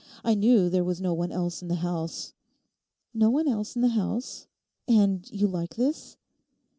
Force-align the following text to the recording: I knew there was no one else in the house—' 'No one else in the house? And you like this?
I 0.23 0.33
knew 0.33 0.67
there 0.67 0.83
was 0.83 0.99
no 0.99 1.13
one 1.13 1.31
else 1.31 1.61
in 1.61 1.67
the 1.67 1.75
house—' 1.75 2.33
'No 3.13 3.29
one 3.29 3.47
else 3.47 3.75
in 3.75 3.83
the 3.83 3.89
house? 3.89 4.47
And 4.87 5.29
you 5.31 5.45
like 5.47 5.75
this? 5.75 6.17